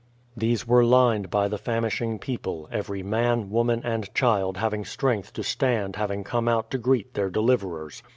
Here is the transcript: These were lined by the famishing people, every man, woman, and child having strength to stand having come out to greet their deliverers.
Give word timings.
These 0.35 0.67
were 0.67 0.83
lined 0.83 1.29
by 1.29 1.47
the 1.47 1.59
famishing 1.59 2.17
people, 2.17 2.67
every 2.71 3.03
man, 3.03 3.51
woman, 3.51 3.83
and 3.85 4.11
child 4.15 4.57
having 4.57 4.83
strength 4.83 5.31
to 5.33 5.43
stand 5.43 5.95
having 5.95 6.23
come 6.23 6.47
out 6.47 6.71
to 6.71 6.79
greet 6.79 7.13
their 7.13 7.29
deliverers. 7.29 8.01